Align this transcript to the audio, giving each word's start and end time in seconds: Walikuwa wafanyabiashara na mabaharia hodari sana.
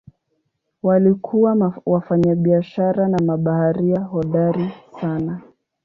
Walikuwa 0.83 1.73
wafanyabiashara 1.85 3.07
na 3.07 3.17
mabaharia 3.17 3.99
hodari 3.99 4.71
sana. 5.01 5.41